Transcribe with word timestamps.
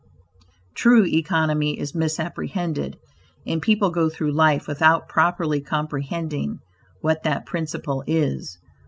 True 0.73 1.05
economy 1.05 1.79
is 1.79 1.93
misapprehended, 1.93 2.97
and 3.45 3.61
people 3.61 3.91
go 3.91 4.09
through 4.09 4.31
life 4.31 4.67
without 4.67 5.07
properly 5.07 5.61
comprehending 5.61 6.57
what 7.01 7.21
that 7.21 7.45
principle 7.45 8.03
is. 8.07 8.57